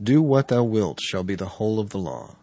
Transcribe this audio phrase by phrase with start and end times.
[0.00, 2.36] Do what thou wilt shall be the whole of the law.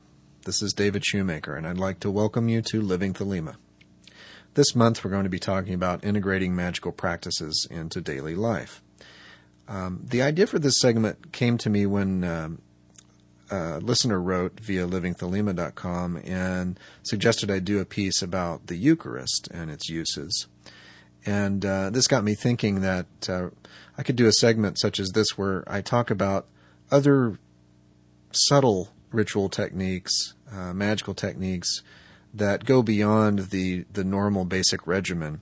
[0.43, 3.55] This is David Shoemaker, and I'd like to welcome you to Living Thelema.
[4.55, 8.81] This month we're going to be talking about integrating magical practices into daily life.
[9.69, 12.61] Um, the idea for this segment came to me when um,
[13.49, 19.71] a listener wrote via livingthelema.com and suggested I do a piece about the Eucharist and
[19.71, 20.47] its uses.
[21.25, 23.51] And uh, this got me thinking that uh,
[23.97, 26.47] I could do a segment such as this where I talk about
[26.91, 27.39] other
[28.35, 31.81] subtle ritual techniques, uh, magical techniques
[32.33, 35.39] that go beyond the, the normal basic regimen,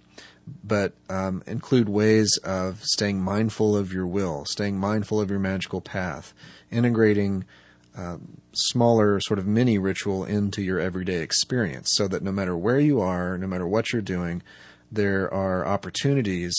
[0.64, 5.82] but um, include ways of staying mindful of your will, staying mindful of your magical
[5.82, 6.34] path,
[6.72, 7.46] integrating
[7.96, 12.80] um, smaller sort of mini ritual into your everyday experience so that no matter where
[12.80, 14.42] you are, no matter what you're doing,
[14.92, 16.54] there are opportunities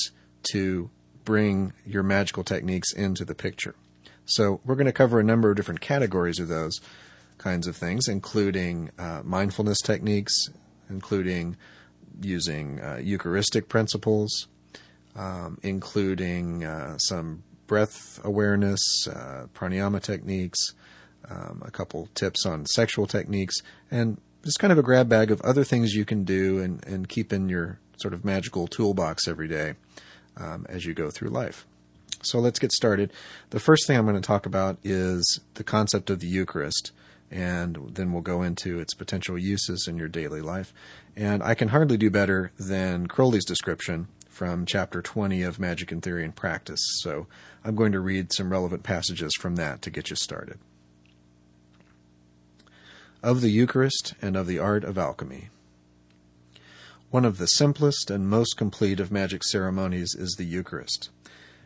[0.52, 0.90] to
[1.24, 3.74] bring your magical techniques into the picture.
[4.26, 6.80] So we're going to cover a number of different categories of those
[7.38, 10.48] kinds of things, including uh, mindfulness techniques,
[10.88, 11.56] including
[12.20, 14.48] using uh, Eucharistic principles,
[15.16, 20.74] um, including uh, some breath awareness, uh, pranayama techniques,
[21.28, 23.56] um, a couple tips on sexual techniques,
[23.90, 27.08] and just kind of a grab bag of other things you can do and, and
[27.08, 29.74] keep in your sort of magical toolbox every day
[30.36, 31.66] um, as you go through life.
[32.24, 33.12] So let's get started.
[33.50, 36.92] The first thing I'm going to talk about is the concept of the Eucharist,
[37.30, 40.72] and then we'll go into its potential uses in your daily life.
[41.16, 46.00] And I can hardly do better than Crowley's description from chapter 20 of Magick in
[46.00, 46.80] Theory and Practice.
[47.02, 47.26] So
[47.64, 50.58] I'm going to read some relevant passages from that to get you started.
[53.22, 55.48] Of the Eucharist and of the art of alchemy.
[57.10, 61.10] One of the simplest and most complete of magic ceremonies is the Eucharist.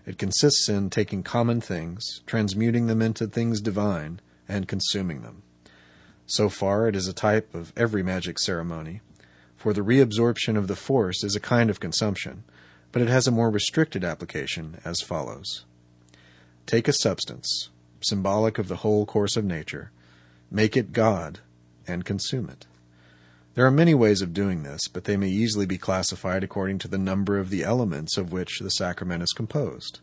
[0.09, 5.42] It consists in taking common things, transmuting them into things divine, and consuming them.
[6.25, 9.03] So far, it is a type of every magic ceremony,
[9.55, 12.45] for the reabsorption of the force is a kind of consumption,
[12.91, 15.67] but it has a more restricted application as follows
[16.64, 17.68] Take a substance,
[18.01, 19.91] symbolic of the whole course of nature,
[20.51, 21.41] make it God,
[21.86, 22.64] and consume it.
[23.58, 26.86] There are many ways of doing this, but they may easily be classified according to
[26.86, 29.98] the number of the elements of which the sacrament is composed.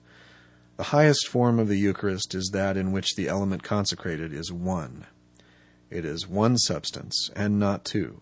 [0.75, 5.05] The highest form of the Eucharist is that in which the element consecrated is one.
[5.89, 8.21] It is one substance, and not two,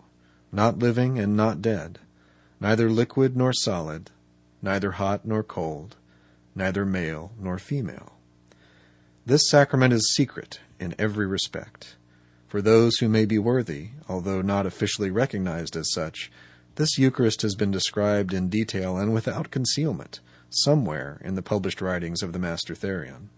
[0.52, 1.98] not living and not dead,
[2.60, 4.12] neither liquid nor solid,
[4.62, 5.96] neither hot nor cold,
[6.54, 8.20] neither male nor female.
[9.26, 11.96] This sacrament is secret in every respect.
[12.54, 16.32] For those who may be worthy, although not officially recognized as such,
[16.76, 20.20] this Eucharist has been described in detail and without concealment
[20.52, 23.30] somewhere in the published writings of the Master Therion.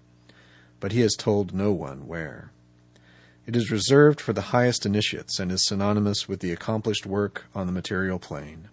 [0.82, 2.52] But he has told no one where.
[3.48, 7.68] It is reserved for the highest initiates and is synonymous with the accomplished work on
[7.68, 8.68] the material plane.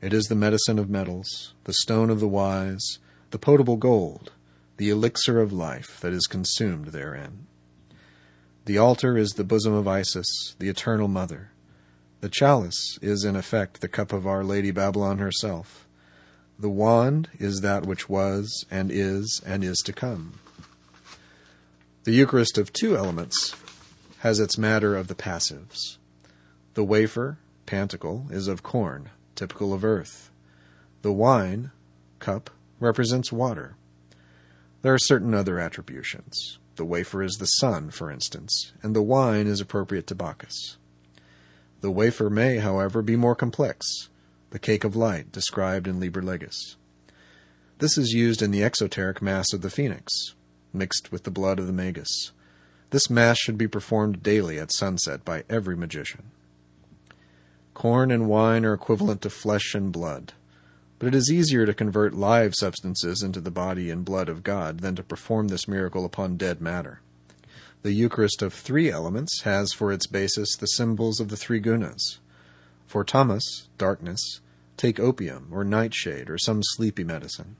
[0.00, 2.98] It is the medicine of metals, the stone of the wise,
[3.30, 4.32] the potable gold,
[4.78, 7.46] the elixir of life that is consumed therein.
[8.64, 11.50] The altar is the bosom of Isis, the eternal mother.
[12.20, 15.88] The chalice is, in effect, the cup of Our Lady Babylon herself.
[16.56, 20.38] The wand is that which was, and is, and is to come.
[22.04, 23.56] The Eucharist of two elements
[24.18, 25.96] has its matter of the passives.
[26.74, 30.30] The wafer, pantacle, is of corn, typical of earth.
[31.02, 31.72] The wine,
[32.20, 33.74] cup, represents water.
[34.82, 36.60] There are certain other attributions.
[36.76, 40.78] The wafer is the sun, for instance, and the wine is appropriate to Bacchus.
[41.80, 44.08] The wafer may, however, be more complex,
[44.50, 46.76] the cake of light described in Liber Legis.
[47.78, 50.34] This is used in the exoteric Mass of the Phoenix,
[50.72, 52.32] mixed with the blood of the Magus.
[52.90, 56.30] This Mass should be performed daily at sunset by every magician.
[57.74, 60.32] Corn and wine are equivalent to flesh and blood
[61.02, 64.78] but it is easier to convert live substances into the body and blood of God
[64.78, 67.00] than to perform this miracle upon dead matter.
[67.82, 72.18] The Eucharist of three elements has for its basis the symbols of the three gunas.
[72.86, 74.38] For tamas, darkness,
[74.76, 77.56] take opium or nightshade or some sleepy medicine.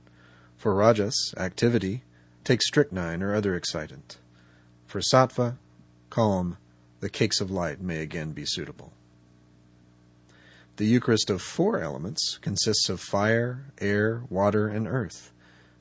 [0.57, 2.05] For rajas, activity,
[2.45, 4.19] take strychnine or other excitant.
[4.87, 5.57] For sattva,
[6.11, 6.59] calm,
[7.01, 8.93] the cakes of light may again be suitable.
[10.83, 15.31] The Eucharist of four elements consists of fire, air, water, and earth.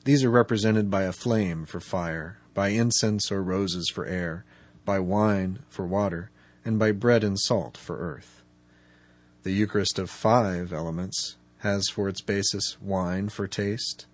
[0.04, 4.44] These are represented by a flame for fire, by incense or roses for air,
[4.84, 6.30] by wine for water,
[6.64, 8.44] and by bread and salt for earth.
[9.42, 14.06] The Eucharist of five elements has for its basis wine for taste,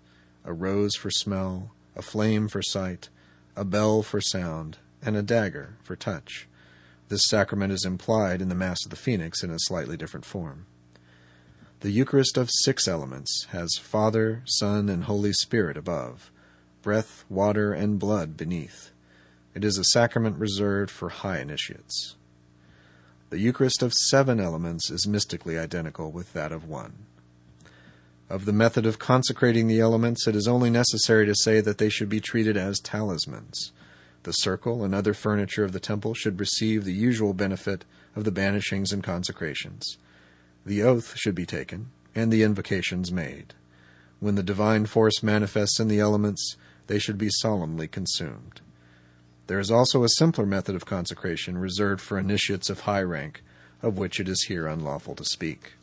[0.43, 3.09] a rose for smell, a flame for sight,
[3.55, 6.47] a bell for sound, and a dagger for touch.
[7.09, 10.65] This sacrament is implied in the Mass of the Phoenix in a slightly different form.
[11.81, 16.29] The Eucharist of six elements has Father, Son, and Holy Spirit above,
[16.81, 18.91] breath, water, and blood beneath.
[19.55, 22.17] It is a sacrament reserved for high initiates.
[23.29, 27.05] The Eucharist of seven elements is mystically identical with that of one.
[28.29, 31.87] Of the method of consecrating the elements, it is only necessary to say that they
[31.87, 33.71] should be treated as talismans.
[34.23, 37.85] The circle and other furniture of the temple should receive the usual benefit
[38.17, 39.97] of the banishings and consecrations.
[40.65, 43.53] The oath should be taken, and the invocations made.
[44.19, 46.57] When the divine force manifests in the elements,
[46.87, 48.61] they should be solemnly consumed.
[49.47, 53.41] There is also a simpler method of consecration reserved for initiates of high rank,
[53.81, 55.73] of which it is here unlawful to speak.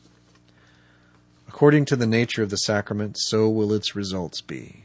[1.48, 4.84] According to the nature of the sacrament, so will its results be.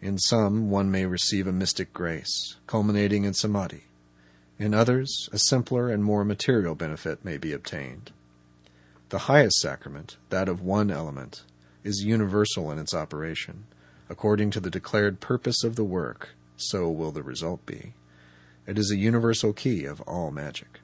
[0.00, 3.84] In some, one may receive a mystic grace, culminating in samadhi.
[4.58, 8.12] In others, a simpler and more material benefit may be obtained.
[9.10, 11.42] The highest sacrament, that of one element,
[11.82, 13.64] is universal in its operation.
[14.10, 17.94] According to the declared purpose of the work, so will the result be.
[18.66, 20.80] It is a universal key of all magic.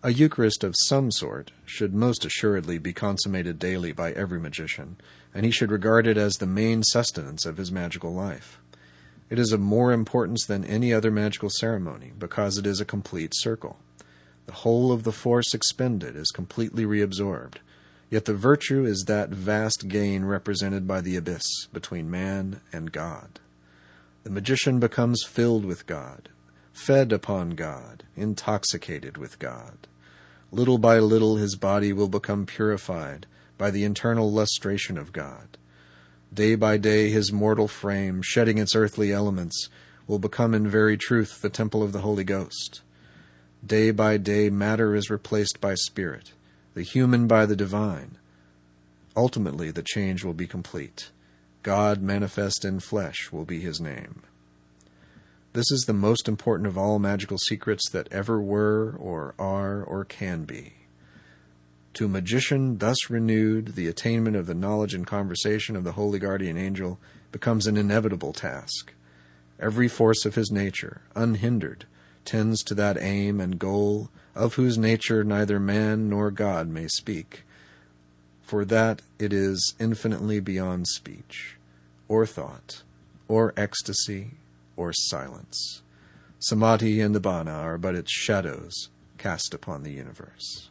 [0.00, 4.96] A Eucharist of some sort should most assuredly be consummated daily by every magician,
[5.34, 8.60] and he should regard it as the main sustenance of his magical life.
[9.28, 13.32] It is of more importance than any other magical ceremony, because it is a complete
[13.34, 13.76] circle.
[14.48, 17.56] The whole of the force expended is completely reabsorbed,
[18.08, 23.40] yet the virtue is that vast gain represented by the abyss between man and God.
[24.24, 26.30] The magician becomes filled with God,
[26.72, 29.86] fed upon God, intoxicated with God.
[30.50, 33.26] Little by little his body will become purified
[33.58, 35.58] by the internal lustration of God.
[36.32, 39.68] Day by day his mortal frame, shedding its earthly elements,
[40.06, 42.80] will become in very truth the temple of the Holy Ghost.
[43.66, 46.32] Day by day matter is replaced by spirit,
[46.74, 48.16] the human by the divine.
[49.16, 51.10] Ultimately the change will be complete.
[51.62, 54.22] God manifest in flesh will be his name.
[55.54, 60.04] This is the most important of all magical secrets that ever were, or are, or
[60.04, 60.74] can be.
[61.94, 66.20] To a magician thus renewed, the attainment of the knowledge and conversation of the holy
[66.20, 67.00] guardian angel
[67.32, 68.92] becomes an inevitable task.
[69.58, 71.86] Every force of his nature, unhindered,
[72.28, 77.44] tends to that aim and goal of whose nature neither man nor God may speak,
[78.42, 81.56] for that it is infinitely beyond speech,
[82.06, 82.82] or thought,
[83.28, 84.32] or ecstasy,
[84.76, 85.82] or silence.
[86.38, 90.68] Samadhi and Nibbana are but its shadows cast upon the universe.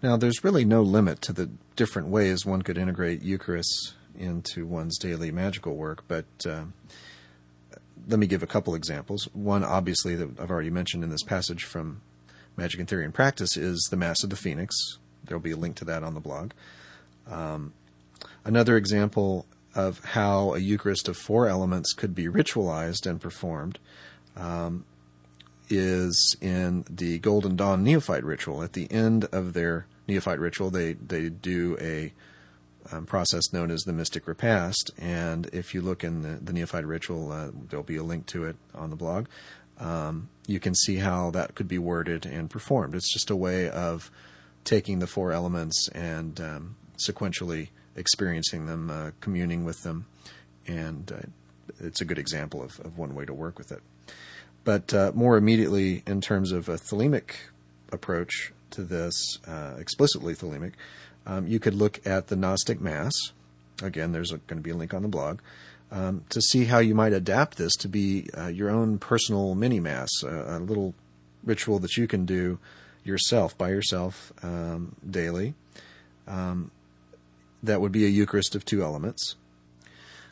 [0.00, 4.96] Now, there's really no limit to the different ways one could integrate Eucharist into one's
[4.96, 6.64] daily magical work, but uh,
[8.08, 9.28] let me give a couple examples.
[9.32, 12.00] One, obviously, that I've already mentioned in this passage from
[12.58, 14.98] Magick in Theory and Practice is the Mass of the Phoenix.
[15.24, 16.52] There'll be a link to that on the blog.
[17.30, 17.72] Um,
[18.44, 23.78] another example of how a Eucharist of four elements could be ritualized and performed
[24.36, 24.84] um,
[25.68, 28.62] is in the Golden Dawn Neophyte ritual.
[28.62, 32.12] At the end of their Neophyte ritual, they, they do a
[32.92, 34.90] um, process known as the Mystic Repast.
[34.98, 38.44] And if you look in the, the Neophyte ritual, uh, there'll be a link to
[38.44, 39.26] it on the blog.
[39.78, 42.94] Um, you can see how that could be worded and performed.
[42.94, 44.10] It's just a way of
[44.64, 50.06] taking the four elements and um, sequentially experiencing them, uh, communing with them,
[50.66, 51.26] and uh,
[51.80, 53.82] it's a good example of, of one way to work with it.
[54.64, 57.32] But uh, more immediately, in terms of a thelemic
[57.90, 60.72] approach to this, uh, explicitly thelemic,
[61.26, 63.12] um, you could look at the Gnostic Mass.
[63.82, 65.40] Again, there's going to be a link on the blog.
[65.92, 69.80] Um, to see how you might adapt this to be uh, your own personal mini
[69.80, 70.94] mass, a little
[71.42, 72.58] ritual that you can do
[73.02, 75.54] yourself by yourself um, daily.
[76.28, 76.70] Um,
[77.62, 79.34] that would be a Eucharist of two elements.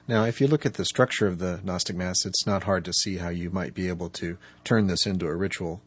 [0.07, 2.93] Now, if you look at the structure of the Gnostic Mass, it's not hard to
[2.93, 5.83] see how you might be able to turn this into a ritual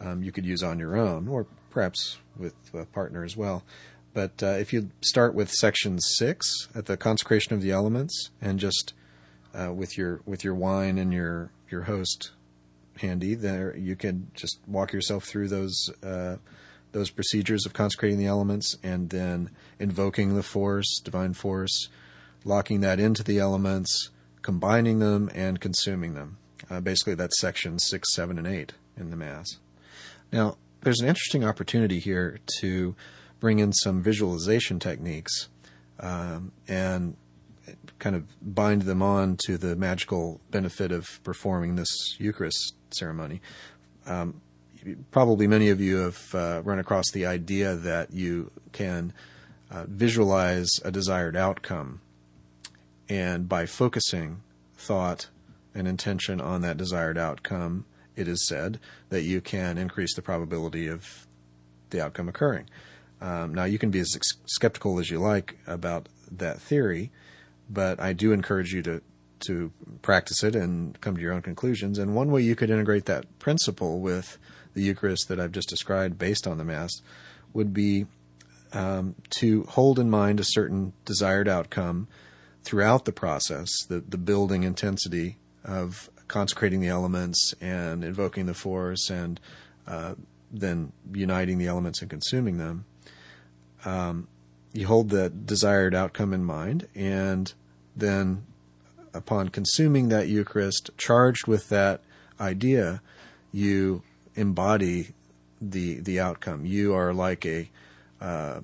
[0.00, 3.64] um, you could use on your own, or perhaps with a partner as well.
[4.16, 8.58] But uh, if you start with section six at the consecration of the elements, and
[8.58, 8.94] just
[9.52, 12.30] uh, with your with your wine and your your host
[12.96, 16.36] handy, there you can just walk yourself through those uh,
[16.92, 21.90] those procedures of consecrating the elements and then invoking the force, divine force,
[22.42, 24.08] locking that into the elements,
[24.40, 26.38] combining them, and consuming them.
[26.70, 29.58] Uh, basically, that's section 6, 7, and 8 in the Mass.
[30.32, 32.96] Now, there's an interesting opportunity here to
[33.40, 35.48] bring in some visualization techniques.
[35.98, 37.16] Um, and
[37.98, 43.40] kind of bind them on to the magical benefit of performing this Eucharist ceremony.
[44.06, 44.40] Um,
[45.10, 49.12] probably many of you have uh, run across the idea that you can
[49.70, 52.00] uh, visualize a desired outcome,
[53.08, 54.42] and by focusing
[54.76, 55.28] thought
[55.74, 58.78] and intention on that desired outcome, it is said
[59.08, 61.26] that you can increase the probability of
[61.90, 62.66] the outcome occurring.
[63.20, 67.10] Um, now, you can be as skeptical as you like about that theory,
[67.68, 69.02] but I do encourage you to
[69.38, 69.70] to
[70.00, 71.98] practice it and come to your own conclusions.
[71.98, 74.38] And one way you could integrate that principle with
[74.72, 76.90] the Eucharist that I've just described, based on the Mass,
[77.52, 78.06] would be
[78.72, 82.08] um, to hold in mind a certain desired outcome
[82.64, 89.10] throughout the process, the the building intensity of consecrating the elements and invoking the force
[89.10, 89.40] and
[89.86, 90.14] uh,
[90.50, 92.84] then uniting the elements and consuming them.
[93.86, 94.28] Um,
[94.72, 97.52] you hold that desired outcome in mind, and
[97.96, 98.44] then
[99.14, 102.02] upon consuming that Eucharist, charged with that
[102.38, 103.00] idea,
[103.52, 104.02] you
[104.34, 105.14] embody
[105.60, 106.66] the the outcome.
[106.66, 107.70] You are like a
[108.20, 108.60] uh,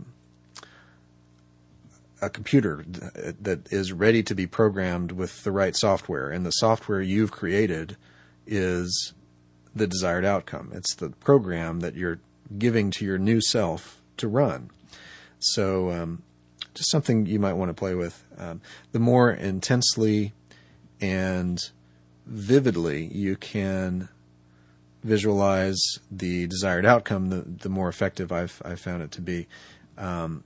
[2.21, 7.01] a computer that is ready to be programmed with the right software, and the software
[7.01, 7.97] you've created
[8.47, 9.15] is
[9.75, 10.71] the desired outcome.
[10.75, 12.21] It's the program that you're
[12.59, 14.71] giving to your new self to run.
[15.43, 16.23] So, um,
[16.75, 18.25] just something you might want to play with.
[18.39, 18.61] Um,
[18.93, 20.33] the more intensely
[21.01, 21.59] and
[22.27, 24.09] vividly you can
[25.03, 25.81] visualize
[26.11, 29.49] the desired outcome, the, the more effective I've, I've found it to be.
[29.99, 30.45] Um,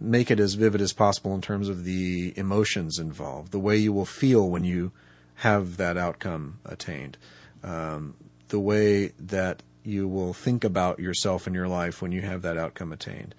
[0.00, 3.92] make it as vivid as possible in terms of the emotions involved, the way you
[3.92, 4.92] will feel when you
[5.36, 7.16] have that outcome attained,
[7.62, 8.14] um,
[8.48, 12.56] the way that you will think about yourself and your life when you have that
[12.56, 13.34] outcome attained,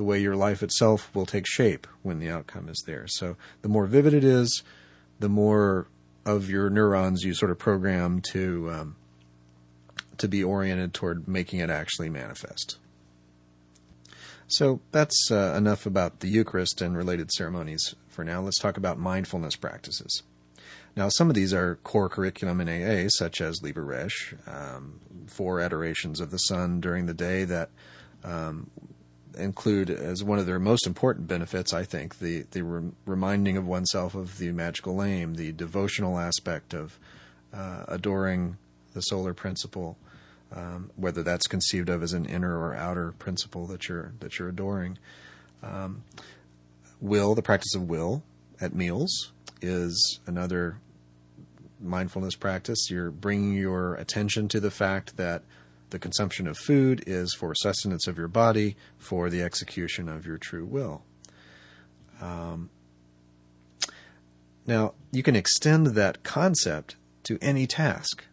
[0.00, 3.06] the way your life itself will take shape when the outcome is there.
[3.06, 4.62] So the more vivid it is,
[5.18, 5.88] the more
[6.24, 8.96] of your neurons you sort of program to um,
[10.16, 12.78] to be oriented toward making it actually manifest.
[14.46, 18.40] So that's uh, enough about the Eucharist and related ceremonies for now.
[18.40, 20.22] Let's talk about mindfulness practices.
[20.96, 25.60] Now, some of these are core curriculum in AA, such as Liber Resh, um, four
[25.60, 27.68] adorations of the sun during the day that
[28.24, 28.70] um,
[29.36, 33.66] include, as one of their most important benefits, I think, the, the re- reminding of
[33.66, 36.98] oneself of the magical aim, the devotional aspect of
[37.52, 38.56] uh, adoring
[38.92, 39.96] the solar principle,
[40.54, 44.48] um, whether that's conceived of as an inner or outer principle that you're that you're
[44.48, 44.98] adoring.
[45.62, 46.02] Um,
[47.00, 48.22] will the practice of will
[48.60, 49.32] at meals
[49.62, 50.78] is another
[51.80, 52.88] mindfulness practice.
[52.90, 55.42] You're bringing your attention to the fact that
[55.90, 60.38] the consumption of food is for sustenance of your body, for the execution of your
[60.38, 61.02] true will.
[62.20, 62.70] Um,
[64.66, 68.24] now, you can extend that concept to any task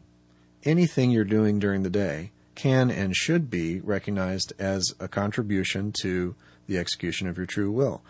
[0.68, 6.36] anything you're doing during the day can and should be recognized as a contribution to
[6.68, 8.02] the execution of your true will.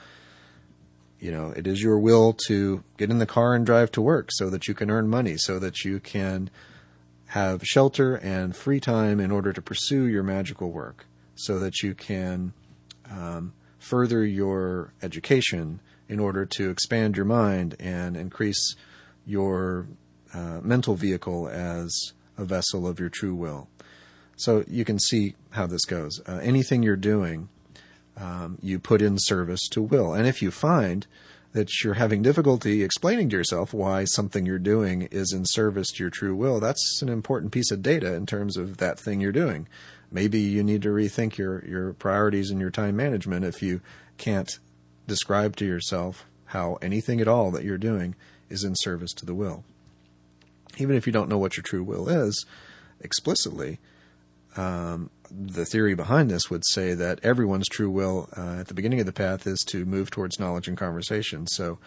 [1.19, 4.29] You know, it is your will to get in the car and drive to work
[4.31, 6.49] so that you can earn money, so that you can
[7.27, 11.05] have shelter and free time in order to pursue your magical work,
[11.35, 12.53] so that you can
[13.11, 15.79] um, further your education
[16.09, 18.75] in order to expand your mind and increase
[19.25, 19.87] your
[20.33, 23.67] uh, mental vehicle as a vessel of your true will.
[24.37, 26.21] So you can see how this goes.
[26.27, 27.49] Uh, anything you're doing,
[28.15, 30.13] um, you put in service to will.
[30.13, 31.07] And if you find
[31.57, 36.03] that you're having difficulty explaining to yourself why something you're doing is in service to
[36.03, 39.31] your true will, that's an important piece of data in terms of that thing you're
[39.31, 39.67] doing.
[40.11, 43.81] Maybe you need to rethink your, your priorities and your time management if you
[44.17, 44.59] can't
[45.07, 48.15] describe to yourself how anything at all that you're doing
[48.49, 49.63] is in service to the will
[50.77, 52.45] even if you don't know what your true will is
[53.01, 53.79] explicitly,
[54.55, 58.99] um, the theory behind this would say that everyone's true will uh, at the beginning
[58.99, 61.47] of the path is to move towards knowledge and conversation.
[61.47, 61.79] So,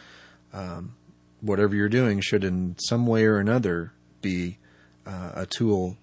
[0.52, 0.94] um,
[1.40, 4.58] whatever you're doing should, in some way or another, be
[5.06, 5.96] uh, a tool,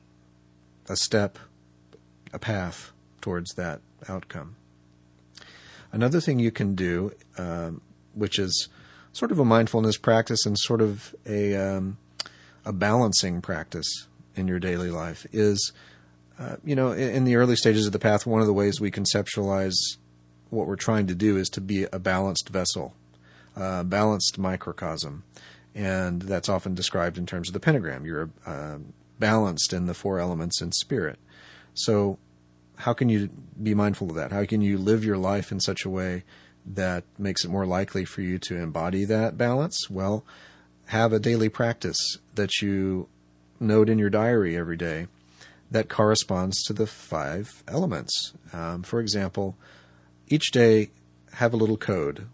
[0.90, 1.38] a step,
[2.34, 2.92] a path
[3.22, 4.56] towards that outcome.
[5.92, 7.82] Another thing you can do, um,
[8.14, 8.68] which is
[9.14, 11.98] sort of a mindfulness practice and sort of a um,
[12.66, 15.72] a balancing practice in your daily life is,
[16.40, 18.80] uh, you know, in, in, the early stages of the path, one of the ways
[18.80, 19.76] we conceptualize
[20.50, 22.94] what we're trying to do is to be a balanced vessel,
[23.56, 25.24] a balanced microcosm.
[25.74, 28.06] And that's often described in terms of the pentagram.
[28.06, 28.78] You're uh,
[29.20, 31.20] balanced in the four elements in spirit.
[31.74, 32.18] So,
[32.78, 33.30] how can you
[33.62, 34.32] be mindful of that?
[34.32, 36.24] How can you live your life in such a way
[36.66, 39.90] that makes it more likely for you to embody that balance?
[39.90, 40.24] Well,
[40.88, 41.98] have a daily practice
[42.36, 43.08] that you
[43.60, 45.08] note in your diary every day
[45.72, 48.34] that corresponds to the five elements.
[48.54, 49.56] Um, for example,
[50.28, 50.92] each day
[51.34, 52.28] have a little code.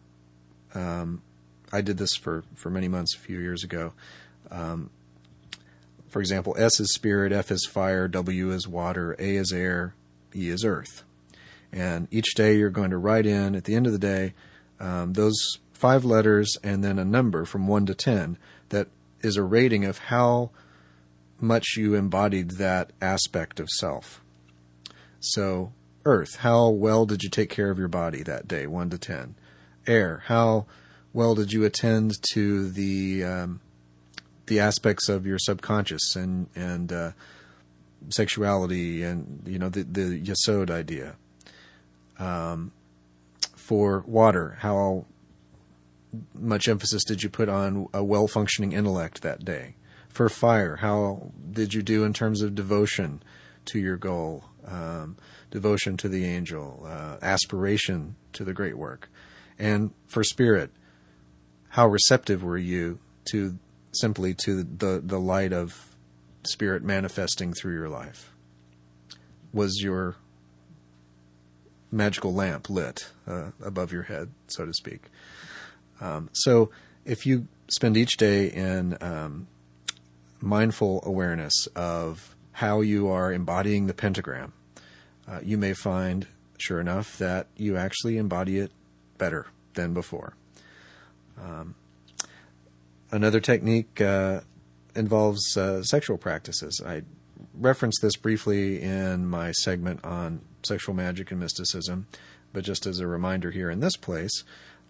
[0.74, 1.22] Um,
[1.72, 3.94] I did this for, for many months a few years ago.
[4.52, 4.90] Um,
[6.08, 9.96] for example, S is spirit, F is fire, W is water, A is air,
[10.36, 11.04] E is earth.
[11.72, 14.34] And each day you're going to write in, at the end of the day,
[14.80, 18.38] um, those five letters and then a number from 1 to 10
[18.70, 18.88] that
[19.22, 20.52] is a rating of how
[21.40, 24.22] much you embodied that aspect of self.
[25.20, 25.74] So,
[26.06, 29.36] earth, how well did you take care of your body that day, 1 to 10?
[29.88, 30.66] Air, how
[31.14, 33.60] well did you attend to the um,
[34.48, 37.12] the aspects of your subconscious and and uh,
[38.10, 41.16] sexuality and you know the the yesod idea.
[42.20, 42.72] Um,
[43.56, 45.06] for water, how
[46.34, 49.76] much emphasis did you put on a well functioning intellect that day?
[50.14, 53.24] For fire, how did you do in terms of devotion
[53.66, 55.18] to your goal, um,
[55.50, 59.10] devotion to the angel, uh, aspiration to the great work?
[59.58, 60.70] And for spirit,
[61.70, 63.00] how receptive were you
[63.32, 63.58] to
[63.92, 65.96] simply to the, the light of
[66.44, 68.32] spirit manifesting through your life?
[69.52, 70.16] Was your
[71.92, 75.06] magical lamp lit uh, above your head, so to speak?
[76.00, 76.70] Um, so
[77.04, 79.48] if you spend each day in um,
[80.44, 84.52] mindful awareness of how you are embodying the pentagram,
[85.28, 88.72] uh, you may find, sure enough, that you actually embody it
[89.18, 90.34] better than before.
[91.42, 91.76] Um,
[93.10, 94.42] another technique uh,
[94.96, 96.82] involves uh, sexual practices.
[96.86, 97.04] I
[97.54, 102.08] referenced this briefly in my segment on sexual magic and mysticism,
[102.52, 104.44] but just as a reminder here in this place,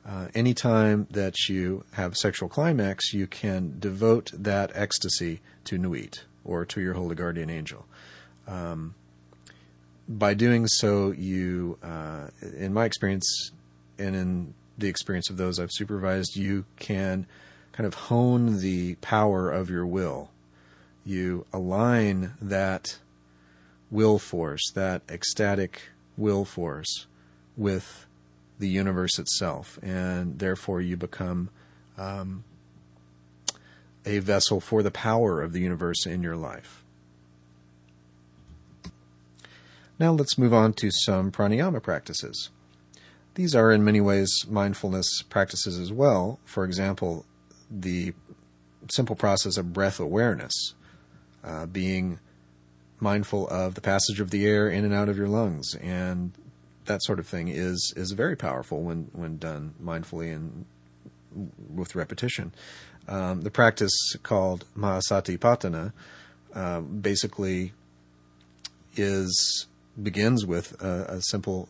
[0.07, 6.65] uh, anytime that you have sexual climax, you can devote that ecstasy to Nuit or
[6.65, 7.85] to your holy guardian angel.
[8.47, 8.95] Um,
[10.07, 13.51] by doing so, you, uh, in my experience,
[13.97, 17.25] and in the experience of those I've supervised, you can
[17.71, 20.29] kind of hone the power of your will.
[21.05, 22.99] You align that
[23.89, 25.83] will force, that ecstatic
[26.17, 27.07] will force,
[27.55, 28.05] with
[28.59, 31.49] the universe itself, and therefore you become
[31.97, 32.43] um,
[34.05, 36.83] a vessel for the power of the universe in your life.
[39.99, 42.49] Now let's move on to some pranayama practices.
[43.35, 46.39] These are in many ways mindfulness practices as well.
[46.45, 47.25] For example,
[47.69, 48.13] the
[48.91, 50.73] simple process of breath awareness,
[51.43, 52.19] uh, being
[52.99, 56.31] mindful of the passage of the air in and out of your lungs, and
[56.85, 60.65] that sort of thing is is very powerful when when done mindfully and
[61.73, 62.53] with repetition.
[63.07, 65.91] Um, the practice called Mahasatipatthana
[66.53, 67.73] uh, basically
[68.95, 69.67] is
[70.01, 71.69] begins with a, a simple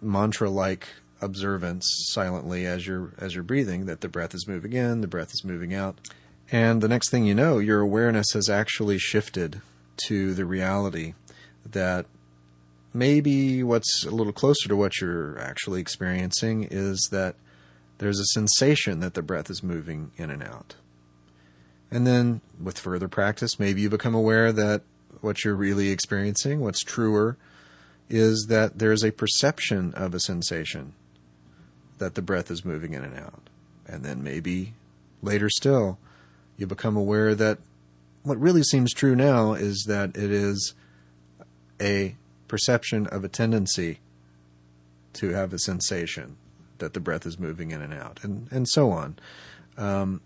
[0.00, 0.88] mantra like
[1.20, 5.32] observance silently as you're as you're breathing that the breath is moving in, the breath
[5.32, 5.98] is moving out.
[6.50, 9.60] And the next thing you know, your awareness has actually shifted
[10.06, 11.14] to the reality
[11.66, 12.06] that
[12.98, 17.36] maybe what's a little closer to what you're actually experiencing is that
[17.98, 20.74] there's a sensation that the breath is moving in and out.
[21.90, 24.82] And then with further practice, maybe you become aware that
[25.20, 27.36] what you're really experiencing, what's truer,
[28.10, 30.92] is that there's a perception of a sensation
[31.98, 33.48] that the breath is moving in and out.
[33.86, 34.74] And then maybe
[35.22, 35.98] later still,
[36.56, 37.58] you become aware that
[38.22, 40.74] what really seems true now is that it is
[41.80, 42.16] a
[42.48, 44.00] perception of a tendency
[45.14, 46.36] to have a sensation
[46.78, 49.18] that the breath is moving in and out, and, and so on.
[49.76, 50.20] Um,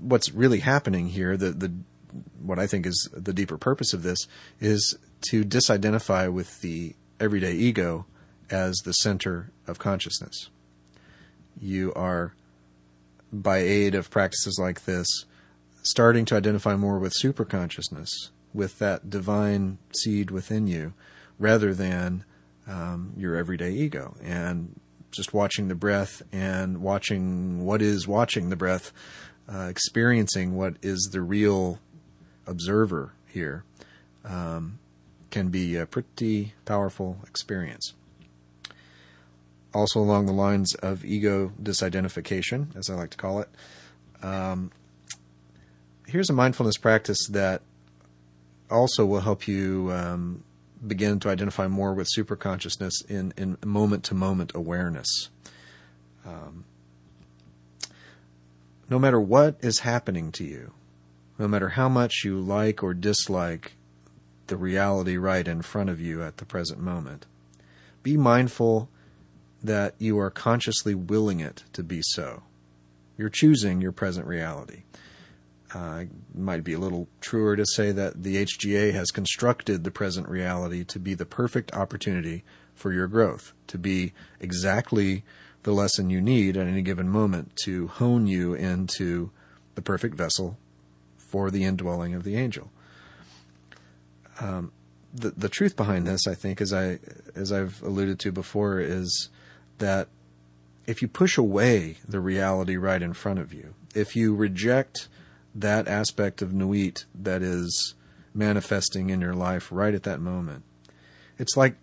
[0.00, 1.72] what's really happening here, the, the
[2.42, 4.26] what I think is the deeper purpose of this,
[4.60, 4.98] is
[5.30, 8.06] to disidentify with the everyday ego
[8.50, 10.48] as the center of consciousness.
[11.60, 12.34] You are,
[13.32, 15.06] by aid of practices like this,
[15.82, 18.10] starting to identify more with superconsciousness,
[18.52, 20.92] with that divine seed within you,
[21.38, 22.24] rather than
[22.66, 24.16] um, your everyday ego.
[24.22, 24.78] And
[25.10, 28.92] just watching the breath and watching what is watching the breath,
[29.52, 31.78] uh, experiencing what is the real
[32.46, 33.64] observer here,
[34.24, 34.78] um,
[35.30, 37.94] can be a pretty powerful experience
[39.74, 43.48] also along the lines of ego disidentification, as I like to call it.
[44.22, 44.70] Um,
[46.06, 47.62] here's a mindfulness practice that
[48.70, 50.44] also will help you um,
[50.86, 55.28] begin to identify more with superconsciousness in, in moment to moment awareness.
[56.26, 56.64] Um,
[58.88, 60.72] no matter what is happening to you,
[61.38, 63.72] no matter how much you like or dislike
[64.48, 67.26] the reality right in front of you at the present moment,
[68.02, 68.88] be mindful
[69.62, 72.42] that you are consciously willing it to be so.
[73.16, 74.82] You're choosing your present reality.
[75.72, 76.04] Uh,
[76.34, 80.82] might be a little truer to say that the HGA has constructed the present reality
[80.84, 82.42] to be the perfect opportunity
[82.74, 85.22] for your growth, to be exactly
[85.62, 89.30] the lesson you need at any given moment to hone you into
[89.74, 90.58] the perfect vessel
[91.16, 92.70] for the indwelling of the angel.
[94.40, 94.72] Um,
[95.12, 96.98] the the truth behind this, I think, as I
[97.34, 99.28] as I've alluded to before, is
[99.78, 100.08] that
[100.86, 105.08] if you push away the reality right in front of you, if you reject
[105.54, 107.94] that aspect of Nuit that is
[108.34, 110.64] manifesting in your life right at that moment,
[111.38, 111.74] it's like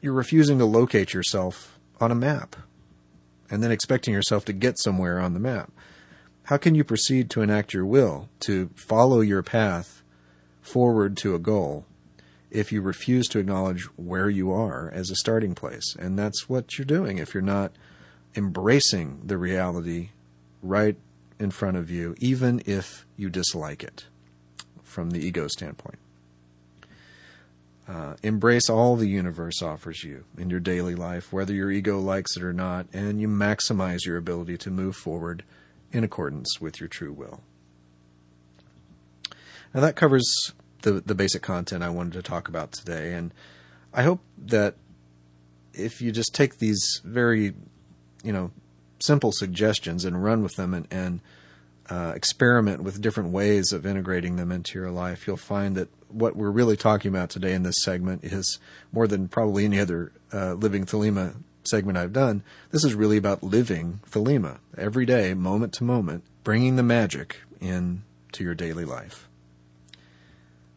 [0.00, 2.56] you're refusing to locate yourself on a map
[3.50, 5.70] and then expecting yourself to get somewhere on the map.
[6.44, 10.02] How can you proceed to enact your will, to follow your path
[10.60, 11.84] forward to a goal,
[12.50, 15.94] if you refuse to acknowledge where you are as a starting place?
[15.98, 17.72] And that's what you're doing if you're not
[18.34, 20.08] embracing the reality
[20.62, 20.96] right
[21.38, 24.06] in front of you, even if you dislike it
[24.82, 25.98] from the ego standpoint.
[27.88, 32.36] Uh, embrace all the universe offers you in your daily life, whether your ego likes
[32.36, 35.42] it or not, and you maximize your ability to move forward
[35.90, 37.40] in accordance with your true will.
[39.74, 40.24] Now, that covers
[40.82, 43.32] the, the basic content I wanted to talk about today, and
[43.92, 44.76] I hope that
[45.74, 47.54] if you just take these very,
[48.22, 48.52] you know,
[49.04, 51.20] simple suggestions and run with them and, and
[51.88, 56.36] uh, experiment with different ways of integrating them into your life, you'll find that what
[56.36, 58.58] we're really talking about today in this segment is
[58.92, 61.34] more than probably any other uh, Living Thelema
[61.64, 62.42] segment I've done.
[62.70, 68.02] This is really about living Thelema every day, moment to moment, bringing the magic in
[68.32, 69.28] to your daily life.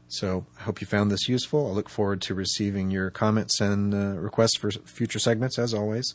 [0.07, 1.67] So I hope you found this useful.
[1.67, 6.13] I look forward to receiving your comments and uh, requests for future segments, as always.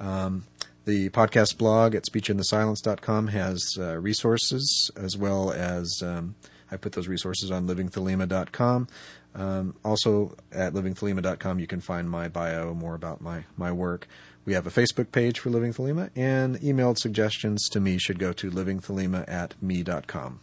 [0.00, 0.44] Um,
[0.86, 6.36] the podcast blog at speechinthesilence.com has uh, resources as well as um,
[6.70, 8.88] I put those resources on livingthelema.com.
[9.34, 14.08] Um, also, at livingthelema.com, you can find my bio, more about my, my work.
[14.46, 18.32] We have a Facebook page for Living Thelema, and emailed suggestions to me should go
[18.34, 20.40] to livingthelema at me.com.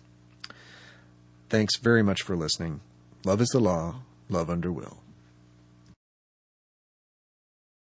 [1.49, 2.82] Thanks very much for listening.
[3.23, 5.02] Love is the law, love under will.